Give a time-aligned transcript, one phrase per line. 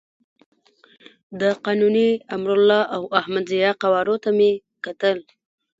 [1.39, 4.51] د قانوني، امرالله او احمد ضیاء قوارو ته مې
[4.85, 5.17] کتل.